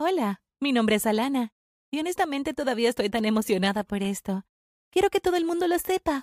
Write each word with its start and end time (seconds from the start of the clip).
Hola, 0.00 0.40
mi 0.60 0.70
nombre 0.70 0.94
es 0.94 1.06
Alana, 1.06 1.52
y 1.90 1.98
honestamente 1.98 2.54
todavía 2.54 2.88
estoy 2.88 3.10
tan 3.10 3.24
emocionada 3.24 3.82
por 3.82 4.04
esto. 4.04 4.44
Quiero 4.92 5.10
que 5.10 5.18
todo 5.18 5.34
el 5.34 5.44
mundo 5.44 5.66
lo 5.66 5.76
sepa. 5.80 6.22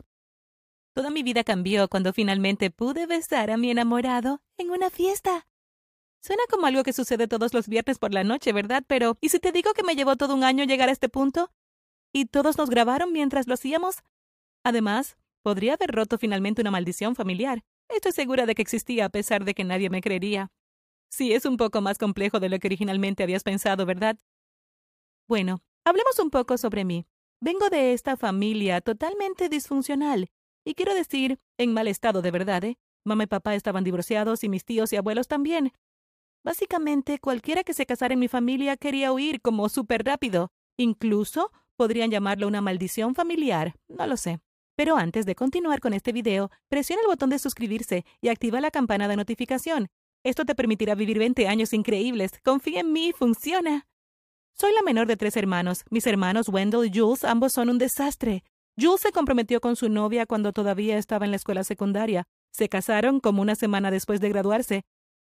Toda 0.93 1.09
mi 1.09 1.23
vida 1.23 1.43
cambió 1.43 1.89
cuando 1.89 2.13
finalmente 2.13 2.71
pude 2.71 3.05
besar 3.05 3.51
a 3.51 3.57
mi 3.57 3.69
enamorado 3.69 4.41
en 4.57 4.71
una 4.71 4.89
fiesta. 4.89 5.45
Suena 6.23 6.43
como 6.49 6.67
algo 6.67 6.83
que 6.83 6.93
sucede 6.93 7.27
todos 7.27 7.53
los 7.53 7.67
viernes 7.67 7.99
por 7.99 8.13
la 8.13 8.23
noche, 8.23 8.53
¿verdad? 8.53 8.81
Pero, 8.87 9.17
¿y 9.19 9.27
si 9.27 9.39
te 9.39 9.51
digo 9.51 9.73
que 9.73 9.83
me 9.83 9.97
llevó 9.97 10.15
todo 10.15 10.35
un 10.35 10.45
año 10.45 10.63
llegar 10.63 10.87
a 10.87 10.93
este 10.93 11.09
punto? 11.09 11.51
¿Y 12.13 12.27
todos 12.27 12.57
nos 12.57 12.69
grabaron 12.69 13.11
mientras 13.11 13.45
lo 13.45 13.55
hacíamos? 13.55 14.03
Además, 14.63 15.17
podría 15.43 15.73
haber 15.73 15.91
roto 15.91 16.17
finalmente 16.17 16.61
una 16.61 16.71
maldición 16.71 17.13
familiar. 17.13 17.65
Estoy 17.89 18.13
segura 18.13 18.45
de 18.45 18.55
que 18.55 18.61
existía 18.61 19.03
a 19.03 19.09
pesar 19.09 19.43
de 19.43 19.53
que 19.53 19.65
nadie 19.65 19.89
me 19.89 19.99
creería. 19.99 20.49
Sí, 21.09 21.33
es 21.33 21.45
un 21.45 21.57
poco 21.57 21.81
más 21.81 21.97
complejo 21.97 22.39
de 22.39 22.49
lo 22.49 22.59
que 22.59 22.67
originalmente 22.67 23.23
habías 23.23 23.43
pensado, 23.43 23.85
¿verdad? 23.85 24.17
Bueno, 25.27 25.61
hablemos 25.85 26.19
un 26.19 26.29
poco 26.29 26.57
sobre 26.57 26.85
mí. 26.85 27.05
Vengo 27.41 27.69
de 27.69 27.93
esta 27.93 28.17
familia 28.17 28.81
totalmente 28.81 29.49
disfuncional. 29.49 30.27
Y 30.65 30.73
quiero 30.73 30.93
decir, 30.93 31.39
en 31.57 31.73
mal 31.73 31.87
estado 31.87 32.21
de 32.21 32.31
verdad, 32.31 32.63
¿eh? 32.63 32.77
Mamá 33.05 33.25
y 33.25 33.27
papá 33.27 33.53
estaban 33.53 33.83
divorciados 33.83 34.43
y 34.43 34.49
mis 34.49 34.65
tíos 34.65 34.91
y 34.91 34.95
abuelos 34.95 35.27
también. 35.27 35.71
Básicamente, 36.43 37.19
cualquiera 37.19 37.63
que 37.63 37.73
se 37.73 37.85
casara 37.85 38.13
en 38.13 38.19
mi 38.19 38.27
familia 38.27 38.77
quería 38.77 39.11
huir 39.11 39.41
como 39.41 39.69
súper 39.69 40.03
rápido. 40.03 40.51
Incluso 40.77 41.51
podrían 41.75 42.11
llamarlo 42.11 42.47
una 42.47 42.61
maldición 42.61 43.15
familiar. 43.15 43.75
No 43.87 44.07
lo 44.07 44.17
sé. 44.17 44.39
Pero 44.75 44.97
antes 44.97 45.25
de 45.25 45.35
continuar 45.35 45.79
con 45.79 45.93
este 45.93 46.11
video, 46.11 46.49
presiona 46.67 47.01
el 47.01 47.07
botón 47.07 47.29
de 47.29 47.39
suscribirse 47.39 48.05
y 48.21 48.29
activa 48.29 48.59
la 48.59 48.71
campana 48.71 49.07
de 49.07 49.15
notificación. 49.15 49.87
Esto 50.25 50.43
te 50.43 50.55
permitirá 50.55 50.95
vivir 50.95 51.19
20 51.19 51.47
años 51.47 51.71
increíbles. 51.71 52.31
Confía 52.43 52.79
en 52.79 52.91
mí, 52.91 53.13
funciona. 53.15 53.85
Soy 54.55 54.73
la 54.73 54.81
menor 54.81 55.05
de 55.05 55.17
tres 55.17 55.37
hermanos. 55.37 55.83
Mis 55.91 56.07
hermanos 56.07 56.49
Wendell 56.49 56.83
y 56.83 56.91
Jules 56.91 57.23
ambos 57.23 57.53
son 57.53 57.69
un 57.69 57.77
desastre. 57.77 58.43
Jules 58.75 59.01
se 59.01 59.11
comprometió 59.11 59.61
con 59.61 59.75
su 59.75 59.87
novia 59.87 60.25
cuando 60.25 60.51
todavía 60.51 60.97
estaba 60.97 61.25
en 61.25 61.31
la 61.31 61.37
escuela 61.37 61.63
secundaria. 61.63 62.23
Se 62.51 62.69
casaron 62.69 63.19
como 63.19 63.43
una 63.43 63.53
semana 63.53 63.91
después 63.91 64.19
de 64.19 64.29
graduarse. 64.29 64.81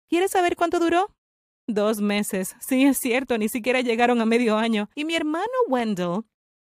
¿Quieres 0.09 0.31
saber 0.31 0.57
cuánto 0.57 0.77
duró? 0.77 1.15
Dos 1.67 2.01
meses. 2.01 2.57
Sí, 2.59 2.83
es 2.83 2.97
cierto, 2.97 3.37
ni 3.37 3.47
siquiera 3.47 3.79
llegaron 3.79 4.19
a 4.19 4.25
medio 4.25 4.57
año. 4.57 4.89
Y 4.93 5.05
mi 5.05 5.15
hermano 5.15 5.45
Wendell 5.69 6.25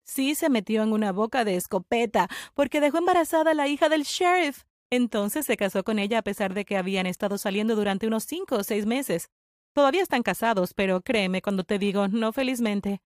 Sí 0.02 0.34
se 0.34 0.48
metió 0.48 0.82
en 0.82 0.92
una 0.92 1.12
boca 1.12 1.44
de 1.44 1.54
escopeta 1.54 2.28
porque 2.54 2.80
dejó 2.80 2.98
embarazada 2.98 3.52
a 3.52 3.54
la 3.54 3.68
hija 3.68 3.88
del 3.88 4.02
sheriff. 4.02 4.64
Entonces 4.90 5.44
se 5.44 5.56
casó 5.56 5.84
con 5.84 5.98
ella 5.98 6.18
a 6.18 6.22
pesar 6.22 6.54
de 6.54 6.64
que 6.64 6.76
habían 6.76 7.06
estado 7.06 7.36
saliendo 7.36 7.76
durante 7.76 8.06
unos 8.06 8.24
cinco 8.24 8.56
o 8.56 8.64
seis 8.64 8.86
meses. 8.86 9.28
Todavía 9.74 10.02
están 10.02 10.22
casados, 10.22 10.72
pero 10.74 11.02
créeme 11.02 11.42
cuando 11.42 11.64
te 11.64 11.78
digo 11.78 12.08
no 12.08 12.32
felizmente. 12.32 13.00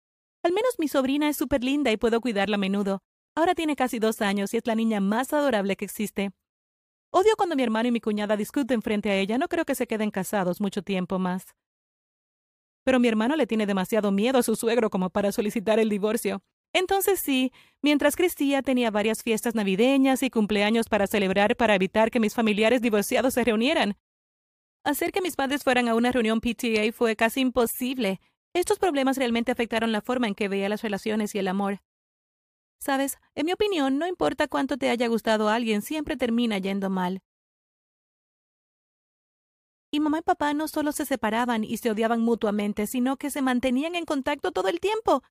Al 0.44 0.52
menos 0.52 0.78
mi 0.78 0.88
sobrina 0.88 1.28
es 1.28 1.36
súper 1.36 1.64
linda 1.64 1.90
y 1.90 1.96
puedo 1.96 2.20
cuidarla 2.20 2.56
a 2.56 2.58
menudo. 2.58 3.02
Ahora 3.34 3.54
tiene 3.54 3.76
casi 3.76 3.98
dos 3.98 4.20
años 4.20 4.54
y 4.54 4.58
es 4.58 4.66
la 4.66 4.74
niña 4.74 5.00
más 5.00 5.32
adorable 5.32 5.76
que 5.76 5.84
existe. 5.84 6.32
Odio 7.10 7.34
cuando 7.36 7.56
mi 7.56 7.62
hermano 7.62 7.88
y 7.88 7.92
mi 7.92 8.00
cuñada 8.00 8.36
discuten 8.36 8.80
frente 8.80 9.10
a 9.10 9.16
ella. 9.16 9.38
No 9.38 9.48
creo 9.48 9.64
que 9.64 9.74
se 9.74 9.86
queden 9.86 10.10
casados 10.10 10.60
mucho 10.60 10.82
tiempo 10.82 11.18
más. 11.18 11.54
Pero 12.84 13.00
mi 13.00 13.08
hermano 13.08 13.36
le 13.36 13.46
tiene 13.46 13.66
demasiado 13.66 14.12
miedo 14.12 14.38
a 14.38 14.42
su 14.42 14.56
suegro 14.56 14.90
como 14.90 15.10
para 15.10 15.32
solicitar 15.32 15.78
el 15.78 15.88
divorcio. 15.88 16.42
Entonces 16.72 17.20
sí, 17.20 17.52
mientras 17.82 18.16
crecía 18.16 18.62
tenía 18.62 18.90
varias 18.90 19.22
fiestas 19.22 19.54
navideñas 19.54 20.22
y 20.22 20.30
cumpleaños 20.30 20.88
para 20.88 21.06
celebrar 21.06 21.56
para 21.56 21.74
evitar 21.74 22.10
que 22.10 22.20
mis 22.20 22.34
familiares 22.34 22.80
divorciados 22.80 23.34
se 23.34 23.44
reunieran. 23.44 23.96
Hacer 24.84 25.12
que 25.12 25.20
mis 25.20 25.36
padres 25.36 25.62
fueran 25.62 25.88
a 25.88 25.94
una 25.94 26.10
reunión 26.10 26.40
PTA 26.40 26.90
fue 26.92 27.14
casi 27.14 27.40
imposible. 27.40 28.20
Estos 28.54 28.78
problemas 28.78 29.16
realmente 29.16 29.52
afectaron 29.52 29.92
la 29.92 30.00
forma 30.00 30.26
en 30.26 30.34
que 30.34 30.48
veía 30.48 30.68
las 30.68 30.82
relaciones 30.82 31.34
y 31.34 31.38
el 31.38 31.48
amor. 31.48 31.80
Sabes, 32.80 33.18
en 33.36 33.46
mi 33.46 33.52
opinión, 33.52 33.98
no 33.98 34.08
importa 34.08 34.48
cuánto 34.48 34.76
te 34.76 34.90
haya 34.90 35.06
gustado 35.06 35.48
a 35.48 35.54
alguien, 35.54 35.82
siempre 35.82 36.16
termina 36.16 36.58
yendo 36.58 36.90
mal. 36.90 37.22
Y 39.92 40.00
mamá 40.00 40.18
y 40.18 40.22
papá 40.22 40.52
no 40.52 40.66
solo 40.68 40.90
se 40.90 41.04
separaban 41.04 41.64
y 41.64 41.76
se 41.76 41.90
odiaban 41.90 42.20
mutuamente, 42.22 42.86
sino 42.86 43.18
que 43.18 43.30
se 43.30 43.42
mantenían 43.42 43.94
en 43.94 44.04
contacto 44.04 44.50
todo 44.50 44.68
el 44.68 44.80
tiempo. 44.80 45.22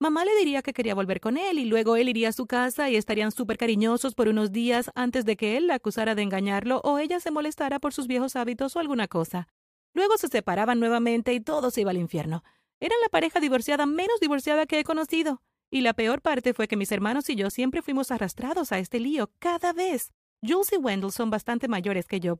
Mamá 0.00 0.24
le 0.24 0.36
diría 0.36 0.62
que 0.62 0.72
quería 0.72 0.94
volver 0.94 1.20
con 1.20 1.36
él 1.36 1.58
y 1.58 1.64
luego 1.64 1.96
él 1.96 2.08
iría 2.08 2.28
a 2.28 2.32
su 2.32 2.46
casa 2.46 2.88
y 2.88 2.94
estarían 2.94 3.32
súper 3.32 3.58
cariñosos 3.58 4.14
por 4.14 4.28
unos 4.28 4.52
días 4.52 4.92
antes 4.94 5.24
de 5.24 5.36
que 5.36 5.56
él 5.56 5.66
la 5.66 5.74
acusara 5.74 6.14
de 6.14 6.22
engañarlo 6.22 6.80
o 6.84 7.00
ella 7.00 7.18
se 7.18 7.32
molestara 7.32 7.80
por 7.80 7.92
sus 7.92 8.06
viejos 8.06 8.36
hábitos 8.36 8.76
o 8.76 8.78
alguna 8.78 9.08
cosa. 9.08 9.48
Luego 9.94 10.16
se 10.16 10.28
separaban 10.28 10.78
nuevamente 10.78 11.34
y 11.34 11.40
todo 11.40 11.72
se 11.72 11.80
iba 11.80 11.90
al 11.90 11.96
infierno. 11.96 12.44
Eran 12.78 12.98
la 13.02 13.08
pareja 13.08 13.40
divorciada 13.40 13.86
menos 13.86 14.20
divorciada 14.20 14.66
que 14.66 14.78
he 14.78 14.84
conocido. 14.84 15.42
Y 15.68 15.80
la 15.80 15.94
peor 15.94 16.22
parte 16.22 16.54
fue 16.54 16.68
que 16.68 16.76
mis 16.76 16.92
hermanos 16.92 17.28
y 17.28 17.34
yo 17.34 17.50
siempre 17.50 17.82
fuimos 17.82 18.12
arrastrados 18.12 18.70
a 18.70 18.78
este 18.78 19.00
lío 19.00 19.32
cada 19.40 19.72
vez. 19.72 20.12
Jules 20.46 20.72
y 20.72 20.76
Wendell 20.76 21.10
son 21.10 21.30
bastante 21.30 21.66
mayores 21.66 22.06
que 22.06 22.20
yo. 22.20 22.38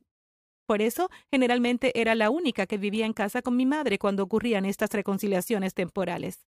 Por 0.66 0.80
eso, 0.80 1.10
generalmente 1.28 1.98
era 2.00 2.14
la 2.14 2.30
única 2.30 2.66
que 2.66 2.78
vivía 2.78 3.04
en 3.04 3.14
casa 3.14 3.42
con 3.42 3.56
mi 3.56 3.66
madre 3.66 3.98
cuando 3.98 4.22
ocurrían 4.22 4.64
estas 4.64 4.90
reconciliaciones 4.90 5.74
temporales. 5.74 6.46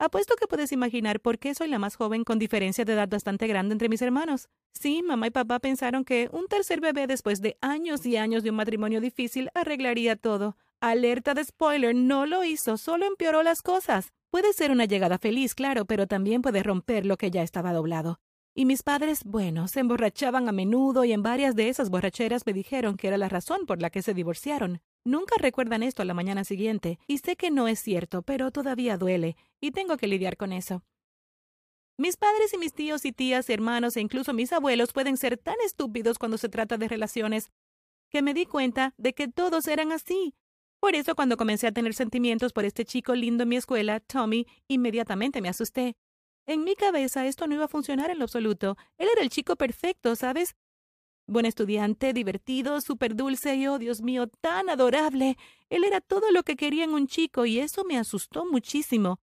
Apuesto 0.00 0.36
que 0.36 0.46
puedes 0.46 0.70
imaginar 0.70 1.18
por 1.18 1.40
qué 1.40 1.56
soy 1.56 1.66
la 1.66 1.80
más 1.80 1.96
joven 1.96 2.22
con 2.22 2.38
diferencia 2.38 2.84
de 2.84 2.92
edad 2.92 3.08
bastante 3.08 3.48
grande 3.48 3.72
entre 3.72 3.88
mis 3.88 4.00
hermanos. 4.00 4.48
Sí, 4.72 5.02
mamá 5.02 5.26
y 5.26 5.30
papá 5.30 5.58
pensaron 5.58 6.04
que 6.04 6.28
un 6.30 6.46
tercer 6.46 6.80
bebé 6.80 7.08
después 7.08 7.40
de 7.40 7.58
años 7.60 8.06
y 8.06 8.16
años 8.16 8.44
de 8.44 8.50
un 8.50 8.56
matrimonio 8.56 9.00
difícil 9.00 9.50
arreglaría 9.54 10.14
todo. 10.14 10.56
Alerta 10.80 11.34
de 11.34 11.42
spoiler, 11.42 11.96
no 11.96 12.26
lo 12.26 12.44
hizo, 12.44 12.76
solo 12.76 13.06
empeoró 13.06 13.42
las 13.42 13.60
cosas. 13.60 14.12
Puede 14.30 14.52
ser 14.52 14.70
una 14.70 14.84
llegada 14.84 15.18
feliz, 15.18 15.56
claro, 15.56 15.84
pero 15.84 16.06
también 16.06 16.42
puede 16.42 16.62
romper 16.62 17.04
lo 17.04 17.16
que 17.16 17.32
ya 17.32 17.42
estaba 17.42 17.72
doblado. 17.72 18.20
Y 18.54 18.66
mis 18.66 18.84
padres, 18.84 19.24
bueno, 19.24 19.66
se 19.66 19.80
emborrachaban 19.80 20.48
a 20.48 20.52
menudo 20.52 21.04
y 21.04 21.12
en 21.12 21.24
varias 21.24 21.56
de 21.56 21.68
esas 21.70 21.90
borracheras 21.90 22.46
me 22.46 22.52
dijeron 22.52 22.96
que 22.96 23.08
era 23.08 23.18
la 23.18 23.28
razón 23.28 23.66
por 23.66 23.82
la 23.82 23.90
que 23.90 24.02
se 24.02 24.14
divorciaron. 24.14 24.80
Nunca 25.04 25.36
recuerdan 25.38 25.82
esto 25.82 26.02
a 26.02 26.04
la 26.04 26.14
mañana 26.14 26.44
siguiente, 26.44 26.98
y 27.06 27.18
sé 27.18 27.36
que 27.36 27.50
no 27.50 27.68
es 27.68 27.80
cierto, 27.80 28.22
pero 28.22 28.50
todavía 28.50 28.96
duele, 28.98 29.36
y 29.60 29.70
tengo 29.70 29.96
que 29.96 30.06
lidiar 30.06 30.36
con 30.36 30.52
eso. 30.52 30.82
Mis 31.96 32.16
padres 32.16 32.52
y 32.54 32.58
mis 32.58 32.72
tíos 32.72 33.04
y 33.04 33.12
tías, 33.12 33.50
hermanos 33.50 33.96
e 33.96 34.00
incluso 34.00 34.32
mis 34.32 34.52
abuelos 34.52 34.92
pueden 34.92 35.16
ser 35.16 35.36
tan 35.36 35.56
estúpidos 35.64 36.18
cuando 36.18 36.38
se 36.38 36.48
trata 36.48 36.76
de 36.78 36.86
relaciones 36.86 37.50
que 38.08 38.22
me 38.22 38.34
di 38.34 38.46
cuenta 38.46 38.94
de 38.98 39.14
que 39.14 39.28
todos 39.28 39.66
eran 39.66 39.90
así. 39.90 40.34
Por 40.80 40.94
eso 40.94 41.16
cuando 41.16 41.36
comencé 41.36 41.66
a 41.66 41.72
tener 41.72 41.94
sentimientos 41.94 42.52
por 42.52 42.64
este 42.64 42.84
chico 42.84 43.14
lindo 43.14 43.42
en 43.42 43.48
mi 43.48 43.56
escuela, 43.56 43.98
Tommy, 43.98 44.46
inmediatamente 44.68 45.40
me 45.40 45.48
asusté. 45.48 45.96
En 46.46 46.62
mi 46.62 46.76
cabeza 46.76 47.26
esto 47.26 47.46
no 47.46 47.56
iba 47.56 47.64
a 47.64 47.68
funcionar 47.68 48.10
en 48.10 48.18
lo 48.18 48.24
absoluto. 48.24 48.76
Él 48.96 49.08
era 49.12 49.22
el 49.22 49.28
chico 49.28 49.56
perfecto, 49.56 50.14
¿sabes? 50.14 50.54
Buen 51.30 51.44
estudiante, 51.44 52.14
divertido, 52.14 52.80
súper 52.80 53.14
dulce 53.14 53.54
y, 53.54 53.66
oh 53.66 53.78
Dios 53.78 54.00
mío, 54.00 54.28
tan 54.40 54.70
adorable. 54.70 55.36
Él 55.68 55.84
era 55.84 56.00
todo 56.00 56.30
lo 56.32 56.42
que 56.42 56.56
quería 56.56 56.84
en 56.84 56.94
un 56.94 57.06
chico 57.06 57.44
y 57.44 57.58
eso 57.58 57.84
me 57.84 57.98
asustó 57.98 58.46
muchísimo. 58.46 59.20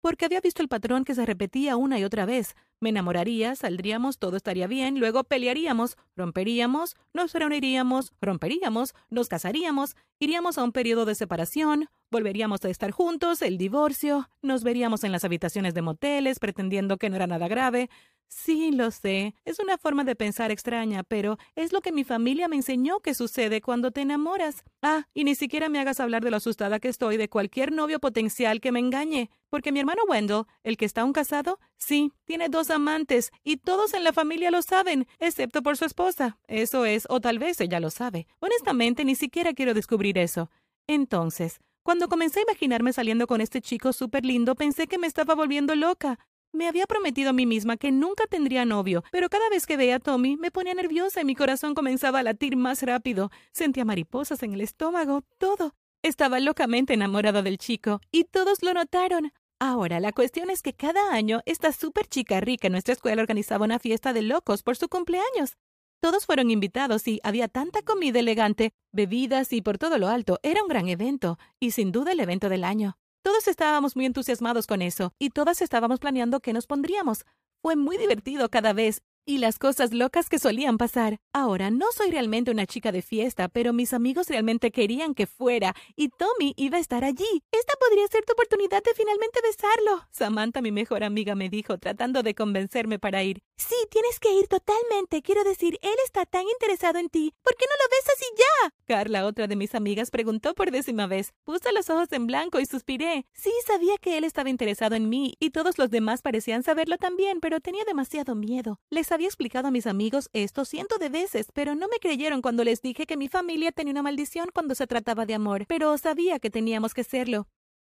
Porque 0.00 0.24
había 0.24 0.40
visto 0.40 0.60
el 0.60 0.66
patrón 0.66 1.04
que 1.04 1.14
se 1.14 1.24
repetía 1.24 1.76
una 1.76 2.00
y 2.00 2.04
otra 2.04 2.26
vez. 2.26 2.56
Me 2.82 2.88
enamoraría, 2.88 3.54
saldríamos, 3.54 4.18
todo 4.18 4.36
estaría 4.36 4.66
bien, 4.66 4.98
luego 4.98 5.22
pelearíamos, 5.22 5.96
romperíamos, 6.16 6.96
nos 7.14 7.32
reuniríamos, 7.32 8.12
romperíamos, 8.20 8.96
nos 9.08 9.28
casaríamos, 9.28 9.94
iríamos 10.18 10.58
a 10.58 10.64
un 10.64 10.72
periodo 10.72 11.04
de 11.04 11.14
separación, 11.14 11.86
volveríamos 12.10 12.64
a 12.64 12.70
estar 12.70 12.90
juntos, 12.90 13.40
el 13.40 13.56
divorcio, 13.56 14.28
nos 14.42 14.64
veríamos 14.64 15.04
en 15.04 15.12
las 15.12 15.22
habitaciones 15.22 15.74
de 15.74 15.82
moteles 15.82 16.40
pretendiendo 16.40 16.96
que 16.96 17.08
no 17.08 17.14
era 17.14 17.28
nada 17.28 17.46
grave, 17.46 17.88
Sí, 18.34 18.72
lo 18.72 18.90
sé. 18.90 19.34
Es 19.44 19.58
una 19.58 19.76
forma 19.76 20.04
de 20.04 20.16
pensar 20.16 20.50
extraña, 20.50 21.02
pero 21.02 21.36
es 21.54 21.70
lo 21.70 21.82
que 21.82 21.92
mi 21.92 22.02
familia 22.02 22.48
me 22.48 22.56
enseñó 22.56 22.98
que 23.00 23.12
sucede 23.12 23.60
cuando 23.60 23.90
te 23.90 24.00
enamoras. 24.00 24.64
Ah, 24.80 25.06
y 25.12 25.24
ni 25.24 25.34
siquiera 25.34 25.68
me 25.68 25.78
hagas 25.78 26.00
hablar 26.00 26.24
de 26.24 26.30
lo 26.30 26.38
asustada 26.38 26.80
que 26.80 26.88
estoy 26.88 27.18
de 27.18 27.28
cualquier 27.28 27.72
novio 27.72 28.00
potencial 28.00 28.62
que 28.62 28.72
me 28.72 28.80
engañe. 28.80 29.30
Porque 29.50 29.70
mi 29.70 29.80
hermano 29.80 30.02
Wendell, 30.08 30.44
el 30.64 30.78
que 30.78 30.86
está 30.86 31.02
aún 31.02 31.12
casado, 31.12 31.60
sí, 31.76 32.10
tiene 32.24 32.48
dos 32.48 32.70
amantes, 32.72 33.30
y 33.44 33.58
todos 33.58 33.94
en 33.94 34.02
la 34.02 34.12
familia 34.12 34.50
lo 34.50 34.62
saben, 34.62 35.06
excepto 35.18 35.62
por 35.62 35.76
su 35.76 35.84
esposa. 35.84 36.38
Eso 36.48 36.84
es, 36.84 37.06
o 37.08 37.20
tal 37.20 37.38
vez 37.38 37.60
ella 37.60 37.78
lo 37.78 37.90
sabe. 37.90 38.26
Honestamente, 38.40 39.04
ni 39.04 39.14
siquiera 39.14 39.52
quiero 39.52 39.74
descubrir 39.74 40.18
eso. 40.18 40.50
Entonces, 40.88 41.60
cuando 41.84 42.08
comencé 42.08 42.40
a 42.40 42.42
imaginarme 42.42 42.92
saliendo 42.92 43.26
con 43.26 43.40
este 43.40 43.60
chico 43.60 43.92
súper 43.92 44.24
lindo, 44.24 44.54
pensé 44.54 44.86
que 44.86 44.98
me 44.98 45.06
estaba 45.06 45.34
volviendo 45.34 45.74
loca. 45.74 46.18
Me 46.52 46.68
había 46.68 46.86
prometido 46.86 47.30
a 47.30 47.32
mí 47.32 47.46
misma 47.46 47.76
que 47.76 47.90
nunca 47.90 48.26
tendría 48.26 48.64
novio, 48.64 49.02
pero 49.10 49.28
cada 49.28 49.48
vez 49.48 49.66
que 49.66 49.76
veía 49.78 49.96
a 49.96 50.00
Tommy 50.00 50.36
me 50.36 50.50
ponía 50.50 50.74
nerviosa 50.74 51.22
y 51.22 51.24
mi 51.24 51.34
corazón 51.34 51.74
comenzaba 51.74 52.18
a 52.18 52.22
latir 52.22 52.56
más 52.56 52.82
rápido. 52.82 53.30
Sentía 53.52 53.84
mariposas 53.84 54.42
en 54.42 54.52
el 54.52 54.60
estómago, 54.60 55.22
todo. 55.38 55.74
Estaba 56.02 56.40
locamente 56.40 56.94
enamorada 56.94 57.42
del 57.42 57.58
chico, 57.58 58.00
y 58.10 58.24
todos 58.24 58.62
lo 58.62 58.74
notaron. 58.74 59.32
Ahora, 59.64 60.00
la 60.00 60.10
cuestión 60.10 60.50
es 60.50 60.60
que 60.60 60.72
cada 60.74 61.12
año 61.12 61.40
esta 61.46 61.70
súper 61.70 62.08
chica 62.08 62.40
rica 62.40 62.66
en 62.66 62.72
nuestra 62.72 62.94
escuela 62.94 63.22
organizaba 63.22 63.64
una 63.64 63.78
fiesta 63.78 64.12
de 64.12 64.22
locos 64.22 64.64
por 64.64 64.76
su 64.76 64.88
cumpleaños. 64.88 65.56
Todos 66.00 66.26
fueron 66.26 66.50
invitados 66.50 67.06
y 67.06 67.20
había 67.22 67.46
tanta 67.46 67.80
comida 67.82 68.18
elegante, 68.18 68.72
bebidas 68.90 69.52
y 69.52 69.62
por 69.62 69.78
todo 69.78 69.98
lo 69.98 70.08
alto. 70.08 70.40
Era 70.42 70.64
un 70.64 70.68
gran 70.68 70.88
evento, 70.88 71.38
y 71.60 71.70
sin 71.70 71.92
duda 71.92 72.10
el 72.10 72.18
evento 72.18 72.48
del 72.48 72.64
año. 72.64 72.96
Todos 73.22 73.46
estábamos 73.46 73.94
muy 73.94 74.04
entusiasmados 74.04 74.66
con 74.66 74.82
eso, 74.82 75.12
y 75.20 75.30
todas 75.30 75.62
estábamos 75.62 76.00
planeando 76.00 76.40
qué 76.40 76.52
nos 76.52 76.66
pondríamos. 76.66 77.24
Fue 77.62 77.76
muy 77.76 77.98
divertido 77.98 78.50
cada 78.50 78.72
vez, 78.72 79.00
y 79.24 79.38
las 79.38 79.58
cosas 79.58 79.92
locas 79.92 80.28
que 80.28 80.38
solían 80.38 80.78
pasar. 80.78 81.18
Ahora, 81.32 81.70
no 81.70 81.86
soy 81.96 82.10
realmente 82.10 82.50
una 82.50 82.66
chica 82.66 82.92
de 82.92 83.02
fiesta, 83.02 83.48
pero 83.48 83.72
mis 83.72 83.92
amigos 83.92 84.28
realmente 84.28 84.70
querían 84.70 85.14
que 85.14 85.26
fuera, 85.26 85.74
y 85.96 86.08
Tommy 86.08 86.54
iba 86.56 86.78
a 86.78 86.80
estar 86.80 87.04
allí. 87.04 87.42
Esta 87.50 87.74
podría 87.78 88.06
ser 88.08 88.24
tu 88.24 88.32
oportunidad 88.32 88.82
de 88.82 88.94
finalmente 88.94 89.40
besarlo. 89.42 90.06
Samantha, 90.10 90.60
mi 90.60 90.72
mejor 90.72 91.04
amiga, 91.04 91.34
me 91.34 91.48
dijo, 91.48 91.78
tratando 91.78 92.22
de 92.22 92.34
convencerme 92.34 92.98
para 92.98 93.22
ir. 93.22 93.42
Sí, 93.56 93.76
tienes 93.90 94.18
que 94.18 94.32
ir 94.34 94.48
totalmente. 94.48 95.22
Quiero 95.22 95.44
decir, 95.44 95.78
él 95.82 95.94
está 96.04 96.26
tan 96.26 96.42
interesado 96.48 96.98
en 96.98 97.08
ti. 97.08 97.32
¿Por 97.42 97.54
qué 97.56 97.64
no 97.66 97.74
lo 97.84 97.90
besas 97.90 98.20
y 98.20 98.38
ya? 98.38 98.74
Carla, 98.86 99.26
otra 99.26 99.46
de 99.46 99.56
mis 99.56 99.74
amigas, 99.74 100.10
preguntó 100.10 100.54
por 100.54 100.70
décima 100.70 101.06
vez. 101.06 101.32
Puse 101.44 101.72
los 101.72 101.88
ojos 101.90 102.08
en 102.10 102.26
blanco 102.26 102.58
y 102.58 102.66
suspiré. 102.66 103.26
Sí, 103.32 103.52
sabía 103.66 103.98
que 103.98 104.18
él 104.18 104.24
estaba 104.24 104.50
interesado 104.50 104.96
en 104.96 105.08
mí, 105.08 105.34
y 105.38 105.50
todos 105.50 105.78
los 105.78 105.90
demás 105.90 106.22
parecían 106.22 106.62
saberlo 106.62 106.98
también, 106.98 107.40
pero 107.40 107.60
tenía 107.60 107.84
demasiado 107.84 108.34
miedo. 108.34 108.80
Les 108.90 109.11
había 109.12 109.28
explicado 109.28 109.68
a 109.68 109.70
mis 109.70 109.86
amigos 109.86 110.30
esto 110.32 110.64
cientos 110.64 110.98
de 110.98 111.08
veces, 111.08 111.48
pero 111.52 111.74
no 111.74 111.88
me 111.88 111.98
creyeron 111.98 112.42
cuando 112.42 112.64
les 112.64 112.82
dije 112.82 113.06
que 113.06 113.16
mi 113.16 113.28
familia 113.28 113.72
tenía 113.72 113.92
una 113.92 114.02
maldición 114.02 114.50
cuando 114.52 114.74
se 114.74 114.86
trataba 114.86 115.26
de 115.26 115.34
amor, 115.34 115.66
pero 115.68 115.96
sabía 115.98 116.38
que 116.38 116.50
teníamos 116.50 116.94
que 116.94 117.04
serlo. 117.04 117.46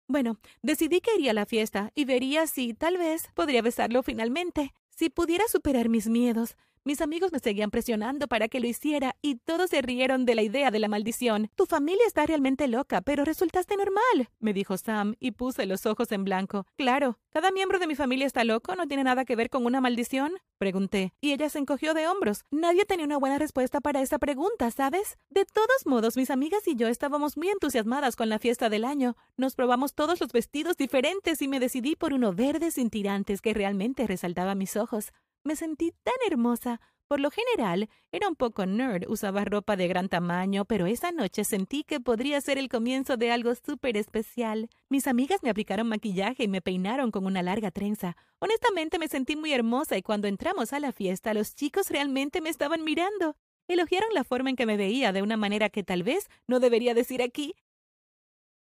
Bueno, 0.07 0.39
decidí 0.61 0.99
que 0.99 1.15
iría 1.15 1.31
a 1.31 1.35
la 1.35 1.45
fiesta 1.45 1.91
y 1.95 2.05
vería 2.05 2.47
si, 2.47 2.73
tal 2.73 2.97
vez, 2.97 3.29
podría 3.33 3.61
besarlo 3.61 4.03
finalmente. 4.03 4.73
Si 4.89 5.09
pudiera 5.09 5.47
superar 5.47 5.87
mis 5.87 6.07
miedos, 6.07 6.57
mis 6.83 7.01
amigos 7.01 7.31
me 7.31 7.39
seguían 7.39 7.69
presionando 7.69 8.27
para 8.27 8.47
que 8.47 8.59
lo 8.59 8.67
hiciera 8.67 9.15
y 9.21 9.35
todos 9.35 9.69
se 9.69 9.83
rieron 9.83 10.25
de 10.25 10.33
la 10.33 10.41
idea 10.41 10.71
de 10.71 10.79
la 10.79 10.87
maldición. 10.87 11.49
Tu 11.55 11.67
familia 11.67 12.03
está 12.07 12.25
realmente 12.25 12.67
loca, 12.67 13.01
pero 13.01 13.23
resultaste 13.23 13.75
normal, 13.77 14.29
me 14.39 14.51
dijo 14.53 14.77
Sam 14.77 15.15
y 15.19 15.31
puse 15.31 15.67
los 15.67 15.85
ojos 15.85 16.11
en 16.11 16.23
blanco. 16.23 16.65
Claro, 16.77 17.19
¿cada 17.29 17.51
miembro 17.51 17.77
de 17.77 17.85
mi 17.85 17.95
familia 17.95 18.25
está 18.25 18.43
loco? 18.43 18.75
¿No 18.75 18.87
tiene 18.87 19.03
nada 19.03 19.25
que 19.25 19.35
ver 19.35 19.51
con 19.51 19.65
una 19.65 19.79
maldición? 19.79 20.33
Pregunté, 20.57 21.13
y 21.21 21.33
ella 21.33 21.49
se 21.49 21.59
encogió 21.59 21.93
de 21.93 22.07
hombros. 22.07 22.45
Nadie 22.49 22.85
tenía 22.85 23.05
una 23.05 23.17
buena 23.17 23.37
respuesta 23.37 23.79
para 23.79 24.01
esa 24.01 24.17
pregunta, 24.17 24.71
¿sabes? 24.71 25.17
De 25.29 25.45
todos 25.45 25.85
modos, 25.85 26.17
mis 26.17 26.31
amigas 26.31 26.67
y 26.67 26.75
yo 26.75 26.87
estábamos 26.87 27.37
muy 27.37 27.49
entusiasmadas 27.49 28.15
con 28.15 28.29
la 28.29 28.39
fiesta 28.39 28.69
del 28.69 28.85
año. 28.85 29.15
Nos 29.37 29.55
probamos 29.55 29.93
todos 29.93 30.19
los 30.19 30.31
vestidos 30.31 30.77
diferentes 30.77 31.41
y 31.41 31.47
me 31.47 31.59
decidí 31.59 31.95
por 31.95 32.13
uno 32.13 32.33
verde 32.33 32.71
sin 32.71 32.89
tirantes 32.89 33.41
que 33.41 33.53
realmente 33.53 34.07
resaltaba 34.07 34.55
mis 34.55 34.75
ojos. 34.75 35.11
Me 35.43 35.55
sentí 35.55 35.91
tan 36.03 36.13
hermosa. 36.29 36.79
Por 37.07 37.19
lo 37.19 37.31
general, 37.31 37.89
era 38.11 38.29
un 38.29 38.35
poco 38.35 38.65
nerd, 38.65 39.09
usaba 39.09 39.43
ropa 39.43 39.75
de 39.75 39.87
gran 39.87 40.07
tamaño, 40.07 40.65
pero 40.65 40.85
esa 40.85 41.11
noche 41.11 41.43
sentí 41.43 41.83
que 41.83 41.99
podría 41.99 42.39
ser 42.39 42.57
el 42.59 42.69
comienzo 42.69 43.17
de 43.17 43.31
algo 43.31 43.53
súper 43.55 43.97
especial. 43.97 44.69
Mis 44.87 45.07
amigas 45.07 45.39
me 45.41 45.49
aplicaron 45.49 45.87
maquillaje 45.87 46.43
y 46.43 46.47
me 46.47 46.61
peinaron 46.61 47.09
con 47.09 47.25
una 47.25 47.41
larga 47.41 47.71
trenza. 47.71 48.15
Honestamente 48.39 48.99
me 48.99 49.07
sentí 49.07 49.35
muy 49.35 49.51
hermosa 49.51 49.97
y 49.97 50.03
cuando 50.03 50.27
entramos 50.27 50.73
a 50.73 50.79
la 50.79 50.91
fiesta 50.91 51.33
los 51.33 51.55
chicos 51.55 51.89
realmente 51.89 52.39
me 52.39 52.49
estaban 52.49 52.83
mirando. 52.83 53.35
Elogiaron 53.67 54.13
la 54.13 54.23
forma 54.23 54.51
en 54.51 54.55
que 54.55 54.65
me 54.65 54.77
veía 54.77 55.11
de 55.11 55.23
una 55.23 55.37
manera 55.37 55.69
que 55.69 55.83
tal 55.83 56.03
vez 56.03 56.27
no 56.47 56.59
debería 56.59 56.93
decir 56.93 57.21
aquí, 57.21 57.55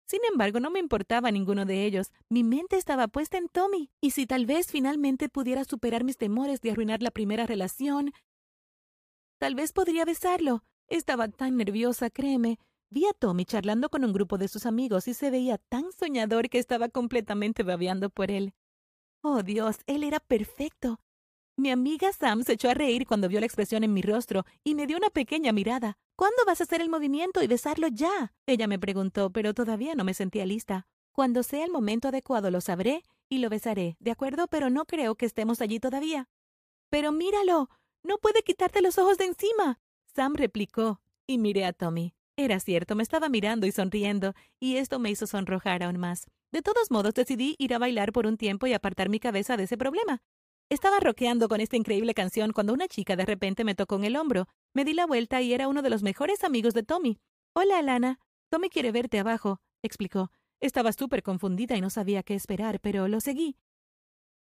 sin 0.07 0.21
embargo, 0.31 0.61
no 0.61 0.71
me 0.71 0.81
importaba 0.81 1.31
ninguno 1.31 1.65
de 1.65 1.85
ellos. 1.85 2.13
Mi 2.29 2.45
mente 2.45 2.77
estaba 2.77 3.09
puesta 3.09 3.39
en 3.39 3.49
Tommy. 3.49 3.91
Y 4.01 4.11
si 4.11 4.27
tal 4.27 4.45
vez 4.45 4.71
finalmente 4.71 5.29
pudiera 5.29 5.65
superar 5.65 6.05
mis 6.05 6.19
temores 6.19 6.61
de 6.61 6.71
arruinar 6.71 7.03
la 7.03 7.11
primera 7.11 7.47
relación, 7.47 8.13
tal 9.39 9.55
vez 9.55 9.73
podría 9.73 10.05
besarlo. 10.05 10.63
Estaba 10.89 11.29
tan 11.29 11.57
nerviosa, 11.57 12.11
créeme. 12.11 12.59
Vi 12.91 13.07
a 13.07 13.13
Tommy 13.13 13.47
charlando 13.47 13.89
con 13.89 14.05
un 14.05 14.13
grupo 14.13 14.37
de 14.37 14.49
sus 14.49 14.67
amigos 14.67 15.09
y 15.09 15.15
se 15.15 15.31
veía 15.31 15.57
tan 15.59 15.91
soñador 15.91 16.51
que 16.51 16.59
estaba 16.59 16.91
completamente 16.91 17.63
babeando 17.63 18.11
por 18.11 18.31
él. 18.31 18.55
Oh 19.23 19.43
Dios, 19.43 19.79
él 19.87 20.05
era 20.05 20.21
perfecto. 20.21 21.01
Mi 21.57 21.71
amiga 21.71 22.13
Sam 22.13 22.43
se 22.43 22.55
echó 22.55 22.69
a 22.69 22.75
reír 22.75 23.07
cuando 23.07 23.29
vio 23.29 23.39
la 23.39 23.47
expresión 23.47 23.85
en 23.85 23.93
mi 23.93 24.03
rostro 24.03 24.45
y 24.65 24.75
me 24.75 24.89
dio 24.89 24.97
una 24.97 25.11
pequeña 25.11 25.53
mirada. 25.53 25.97
¿Cuándo 26.17 26.37
vas 26.47 26.61
a 26.61 26.65
hacer 26.65 26.81
el 26.81 26.89
movimiento 26.89 27.45
y 27.45 27.47
besarlo 27.47 27.87
ya? 27.87 28.35
Ella 28.47 28.67
me 28.67 28.81
preguntó, 28.81 29.31
pero 29.31 29.55
todavía 29.55 29.95
no 29.95 30.03
me 30.03 30.15
sentía 30.15 30.47
lista. 30.47 30.89
Cuando 31.13 31.45
sea 31.45 31.65
el 31.65 31.71
momento 31.71 32.09
adecuado 32.09 32.51
lo 32.51 32.61
sabré 32.61 33.05
y 33.29 33.39
lo 33.39 33.51
besaré, 33.51 33.97
¿de 34.01 34.11
acuerdo? 34.11 34.49
Pero 34.49 34.69
no 34.69 34.85
creo 34.85 35.15
que 35.15 35.27
estemos 35.27 35.61
allí 35.61 35.79
todavía. 35.79 36.29
Pero 36.91 37.13
míralo. 37.13 37.71
No 38.03 38.19
puede 38.19 38.43
quitarte 38.43 38.83
los 38.83 38.99
ojos 38.99 39.17
de 39.17 39.27
encima. 39.27 39.81
Sam 40.13 40.35
replicó, 40.35 41.01
y 41.27 41.39
miré 41.39 41.65
a 41.67 41.73
Tommy. 41.73 42.15
Era 42.37 42.59
cierto, 42.59 42.97
me 42.97 43.05
estaba 43.05 43.29
mirando 43.29 43.67
y 43.67 43.73
sonriendo, 43.73 44.35
y 44.59 44.77
esto 44.77 44.99
me 44.99 45.11
hizo 45.11 45.29
sonrojar 45.29 45.85
aún 45.85 45.99
más. 45.99 46.27
De 46.51 46.63
todos 46.63 46.91
modos, 46.91 47.15
decidí 47.15 47.55
ir 47.59 47.75
a 47.75 47.79
bailar 47.79 48.13
por 48.13 48.27
un 48.27 48.37
tiempo 48.37 48.67
y 48.67 48.73
apartar 48.73 49.09
mi 49.09 49.21
cabeza 49.21 49.57
de 49.57 49.65
ese 49.65 49.79
problema. 49.79 50.21
Estaba 50.71 50.99
rockeando 50.99 51.49
con 51.49 51.61
esta 51.61 51.77
increíble 51.77 52.15
canción 52.15 52.53
cuando 52.53 52.73
una 52.73 52.89
chica 52.89 53.17
de 53.17 53.27
repente 53.27 53.65
me 53.65 53.75
tocó 53.75 53.97
en 53.97 54.05
el 54.05 54.17
hombro. 54.17 54.49
Me 54.73 54.85
di 54.85 54.95
la 54.95 55.07
vuelta 55.07 55.43
y 55.43 55.53
era 55.53 55.69
uno 55.69 55.83
de 55.83 55.91
los 55.91 56.03
mejores 56.03 56.43
amigos 56.43 56.73
de 56.73 56.83
Tommy. 56.83 57.21
Hola, 57.53 57.79
Alana. 57.79 58.19
Tommy 58.49 58.71
quiere 58.71 58.91
verte 58.91 59.19
abajo, 59.19 59.61
explicó. 59.83 60.31
Estaba 60.61 60.93
súper 60.93 61.23
confundida 61.23 61.77
y 61.77 61.83
no 61.83 61.91
sabía 61.91 62.23
qué 62.23 62.35
esperar, 62.35 62.81
pero 62.81 63.09
lo 63.09 63.21
seguí. 63.21 63.59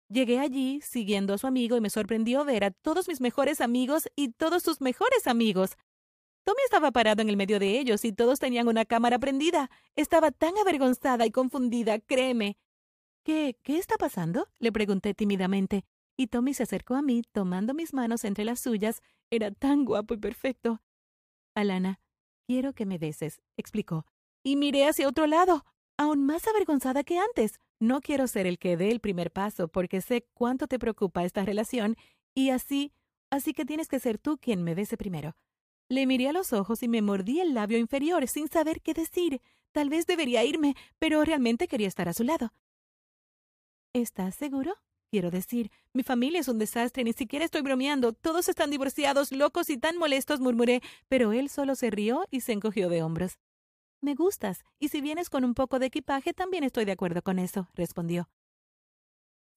Llegué 0.09 0.39
allí, 0.41 0.81
siguiendo 0.83 1.33
a 1.33 1.39
su 1.39 1.47
amigo, 1.47 1.77
y 1.77 1.81
me 1.81 1.89
sorprendió 1.89 2.45
ver 2.45 2.65
a 2.65 2.71
todos 2.71 3.09
mis 3.09 3.21
mejores 3.21 3.61
amigos 3.63 4.09
y 4.15 4.33
todos 4.33 4.63
sus 4.63 4.81
mejores 4.83 5.27
amigos. 5.27 5.77
Tommy 6.45 6.61
estaba 6.65 6.91
parado 6.91 7.23
en 7.23 7.31
el 7.31 7.37
medio 7.37 7.59
de 7.59 7.79
ellos 7.79 8.05
y 8.05 8.13
todos 8.13 8.39
tenían 8.41 8.69
una 8.69 8.85
cámara 8.85 9.19
prendida. 9.19 9.71
Estaba 9.97 10.33
tan 10.33 10.59
avergonzada 10.59 11.25
y 11.25 11.31
confundida, 11.31 11.99
créeme. 11.99 12.59
¿Qué? 13.25 13.57
¿Qué 13.63 13.79
está 13.79 13.97
pasando? 13.97 14.49
le 14.59 14.71
pregunté 14.71 15.15
tímidamente 15.15 15.85
y 16.17 16.27
Tommy 16.27 16.55
se 16.55 16.65
acercó 16.65 16.95
a 16.95 17.03
mí, 17.03 17.23
tomando 17.33 17.75
mis 17.75 17.95
manos 17.95 18.25
entre 18.25 18.45
las 18.45 18.61
suyas. 18.61 19.03
Era 19.31 19.51
tan 19.51 19.85
guapo 19.85 20.15
y 20.15 20.19
perfecto. 20.19 20.83
Alana, 21.55 22.01
quiero 22.47 22.73
que 22.73 22.87
me 22.87 22.99
beses, 22.99 23.41
explicó. 23.57 24.07
Y 24.43 24.57
miré 24.57 24.87
hacia 24.87 25.09
otro 25.09 25.27
lado, 25.27 25.65
aún 25.97 26.25
más 26.25 26.47
avergonzada 26.47 27.05
que 27.05 27.19
antes. 27.19 27.61
No 27.79 28.01
quiero 28.01 28.27
ser 28.27 28.47
el 28.47 28.59
que 28.59 28.77
dé 28.77 28.91
el 28.91 29.01
primer 29.01 29.31
paso, 29.31 29.69
porque 29.69 30.01
sé 30.01 30.27
cuánto 30.35 30.67
te 30.67 30.79
preocupa 30.79 31.25
esta 31.25 31.45
relación, 31.45 31.97
y 32.35 32.51
así, 32.51 32.93
así 33.31 33.55
que 33.55 33.65
tienes 33.65 33.89
que 33.89 34.01
ser 34.01 34.19
tú 34.19 34.39
quien 34.39 34.63
me 34.63 34.75
bese 34.75 34.97
primero. 34.97 35.37
Le 35.89 36.07
miré 36.07 36.29
a 36.29 36.33
los 36.33 36.53
ojos 36.53 36.83
y 36.83 36.89
me 36.89 37.03
mordí 37.03 37.41
el 37.41 37.55
labio 37.55 37.79
inferior 37.79 38.27
sin 38.29 38.49
saber 38.49 38.81
qué 38.81 38.95
decir. 38.95 39.41
Tal 39.73 39.89
vez 39.89 40.07
debería 40.07 40.45
irme, 40.45 40.77
pero 40.99 41.25
realmente 41.25 41.69
quería 41.69 41.89
estar 41.89 42.09
a 42.09 42.15
su 42.15 42.23
lado. 42.23 42.53
¿Estás 43.93 44.37
seguro? 44.37 44.77
Quiero 45.11 45.33
decir, 45.33 45.73
mi 45.93 46.05
familia 46.05 46.39
es 46.39 46.47
un 46.47 46.59
desastre, 46.59 47.03
ni 47.03 47.13
siquiera 47.13 47.45
estoy 47.45 47.63
bromeando. 47.63 48.13
Todos 48.13 48.49
están 48.49 48.71
divorciados, 48.71 49.33
locos 49.33 49.69
y 49.69 49.77
tan 49.77 49.97
molestos, 49.97 50.39
murmuré, 50.39 50.83
pero 51.09 51.33
él 51.33 51.49
solo 51.49 51.75
se 51.75 51.91
rió 51.91 52.27
y 52.31 52.43
se 52.43 52.53
encogió 52.53 52.89
de 52.89 53.03
hombros. 53.03 53.39
Me 54.01 54.15
gustas, 54.15 54.65
y 54.79 54.89
si 54.89 55.01
vienes 55.01 55.29
con 55.29 55.45
un 55.45 55.55
poco 55.55 55.81
de 55.81 55.87
equipaje, 55.87 56.33
también 56.33 56.63
estoy 56.63 56.85
de 56.85 56.93
acuerdo 56.93 57.23
con 57.23 57.41
eso, 57.41 57.69
respondió. 57.75 58.31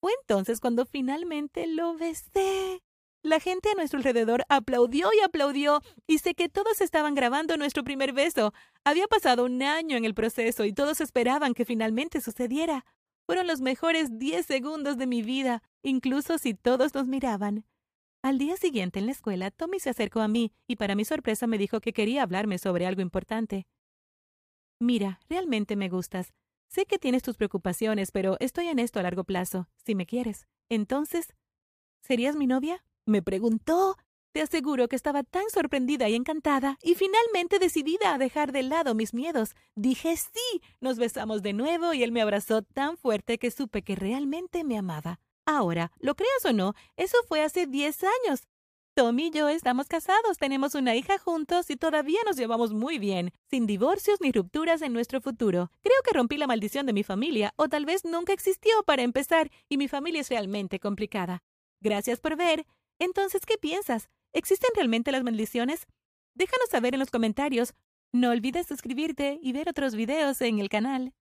Fue 0.00 0.12
entonces 0.20 0.58
cuando 0.60 0.86
finalmente 0.86 1.68
lo 1.68 1.94
besé. 1.94 2.82
La 3.22 3.38
gente 3.38 3.70
a 3.70 3.74
nuestro 3.74 3.98
alrededor 3.98 4.44
aplaudió 4.48 5.08
y 5.16 5.20
aplaudió, 5.24 5.82
y 6.08 6.18
sé 6.18 6.34
que 6.34 6.48
todos 6.48 6.80
estaban 6.80 7.14
grabando 7.14 7.56
nuestro 7.56 7.84
primer 7.84 8.12
beso. 8.12 8.52
Había 8.82 9.06
pasado 9.06 9.44
un 9.44 9.62
año 9.62 9.96
en 9.96 10.04
el 10.04 10.14
proceso 10.14 10.64
y 10.64 10.72
todos 10.72 11.00
esperaban 11.00 11.54
que 11.54 11.64
finalmente 11.64 12.20
sucediera. 12.20 12.84
Fueron 13.26 13.46
los 13.46 13.60
mejores 13.60 14.18
diez 14.18 14.44
segundos 14.46 14.98
de 14.98 15.06
mi 15.06 15.22
vida, 15.22 15.62
incluso 15.82 16.38
si 16.38 16.54
todos 16.54 16.94
nos 16.94 17.06
miraban. 17.06 17.64
Al 18.22 18.38
día 18.38 18.56
siguiente 18.56 18.98
en 18.98 19.06
la 19.06 19.12
escuela, 19.12 19.50
Tommy 19.50 19.80
se 19.80 19.90
acercó 19.90 20.20
a 20.20 20.28
mí 20.28 20.52
y 20.66 20.76
para 20.76 20.94
mi 20.94 21.04
sorpresa 21.04 21.46
me 21.46 21.58
dijo 21.58 21.80
que 21.80 21.92
quería 21.92 22.22
hablarme 22.22 22.58
sobre 22.58 22.86
algo 22.86 23.02
importante. 23.02 23.66
Mira, 24.78 25.20
realmente 25.28 25.76
me 25.76 25.88
gustas. 25.88 26.34
Sé 26.68 26.86
que 26.86 26.98
tienes 26.98 27.22
tus 27.22 27.36
preocupaciones, 27.36 28.10
pero 28.10 28.36
estoy 28.40 28.68
en 28.68 28.78
esto 28.78 28.98
a 28.98 29.02
largo 29.02 29.24
plazo, 29.24 29.68
si 29.84 29.94
me 29.94 30.06
quieres. 30.06 30.46
Entonces, 30.68 31.34
¿serías 32.02 32.36
mi 32.36 32.46
novia? 32.46 32.84
Me 33.06 33.22
preguntó. 33.22 33.96
Te 34.34 34.42
aseguro 34.42 34.88
que 34.88 34.96
estaba 34.96 35.22
tan 35.22 35.48
sorprendida 35.48 36.08
y 36.08 36.16
encantada, 36.16 36.76
y 36.82 36.96
finalmente 36.96 37.60
decidida 37.60 38.12
a 38.12 38.18
dejar 38.18 38.50
de 38.50 38.64
lado 38.64 38.96
mis 38.96 39.14
miedos. 39.14 39.54
Dije 39.76 40.16
sí. 40.16 40.60
Nos 40.80 40.98
besamos 40.98 41.40
de 41.40 41.52
nuevo 41.52 41.94
y 41.94 42.02
él 42.02 42.10
me 42.10 42.20
abrazó 42.20 42.62
tan 42.62 42.96
fuerte 42.96 43.38
que 43.38 43.52
supe 43.52 43.82
que 43.82 43.94
realmente 43.94 44.64
me 44.64 44.76
amaba. 44.76 45.20
Ahora, 45.46 45.92
lo 46.00 46.16
creas 46.16 46.44
o 46.46 46.52
no, 46.52 46.74
eso 46.96 47.16
fue 47.28 47.42
hace 47.42 47.68
diez 47.68 48.02
años. 48.02 48.48
Tommy 48.96 49.26
y 49.26 49.30
yo 49.30 49.48
estamos 49.48 49.86
casados, 49.86 50.36
tenemos 50.36 50.74
una 50.74 50.96
hija 50.96 51.16
juntos 51.18 51.70
y 51.70 51.76
todavía 51.76 52.18
nos 52.26 52.36
llevamos 52.36 52.72
muy 52.72 52.98
bien, 52.98 53.30
sin 53.48 53.66
divorcios 53.66 54.20
ni 54.20 54.32
rupturas 54.32 54.82
en 54.82 54.92
nuestro 54.92 55.20
futuro. 55.20 55.70
Creo 55.80 56.02
que 56.04 56.12
rompí 56.12 56.38
la 56.38 56.48
maldición 56.48 56.86
de 56.86 56.92
mi 56.92 57.04
familia, 57.04 57.52
o 57.54 57.68
tal 57.68 57.84
vez 57.84 58.04
nunca 58.04 58.32
existió 58.32 58.82
para 58.84 59.02
empezar, 59.02 59.52
y 59.68 59.76
mi 59.76 59.86
familia 59.86 60.22
es 60.22 60.28
realmente 60.28 60.80
complicada. 60.80 61.44
Gracias 61.80 62.18
por 62.18 62.34
ver. 62.34 62.66
Entonces, 62.98 63.46
¿qué 63.46 63.58
piensas? 63.58 64.08
¿Existen 64.34 64.70
realmente 64.74 65.12
las 65.12 65.22
maldiciones? 65.22 65.86
Déjanos 66.34 66.68
saber 66.68 66.94
en 66.94 67.00
los 67.00 67.10
comentarios. 67.10 67.72
No 68.12 68.30
olvides 68.30 68.66
suscribirte 68.66 69.38
y 69.40 69.52
ver 69.52 69.68
otros 69.68 69.94
videos 69.94 70.40
en 70.40 70.58
el 70.58 70.68
canal. 70.68 71.14